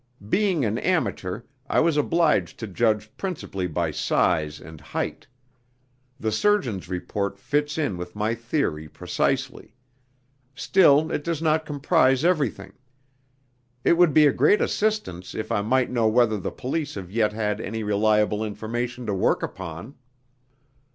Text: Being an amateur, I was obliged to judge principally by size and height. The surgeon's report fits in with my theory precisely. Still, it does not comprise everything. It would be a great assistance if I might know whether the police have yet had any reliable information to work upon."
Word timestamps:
Being 0.29 0.65
an 0.65 0.79
amateur, 0.79 1.43
I 1.69 1.79
was 1.79 1.95
obliged 1.95 2.57
to 2.57 2.65
judge 2.65 3.15
principally 3.17 3.67
by 3.67 3.91
size 3.91 4.59
and 4.59 4.81
height. 4.81 5.27
The 6.19 6.31
surgeon's 6.31 6.89
report 6.89 7.37
fits 7.37 7.77
in 7.77 7.97
with 7.97 8.15
my 8.15 8.33
theory 8.33 8.87
precisely. 8.89 9.75
Still, 10.55 11.11
it 11.11 11.23
does 11.23 11.39
not 11.39 11.67
comprise 11.67 12.25
everything. 12.25 12.73
It 13.83 13.93
would 13.95 14.11
be 14.11 14.25
a 14.25 14.33
great 14.33 14.59
assistance 14.59 15.35
if 15.35 15.51
I 15.51 15.61
might 15.61 15.91
know 15.91 16.07
whether 16.07 16.39
the 16.39 16.49
police 16.49 16.95
have 16.95 17.11
yet 17.11 17.31
had 17.33 17.61
any 17.61 17.83
reliable 17.83 18.43
information 18.43 19.05
to 19.05 19.13
work 19.13 19.43
upon." 19.43 19.93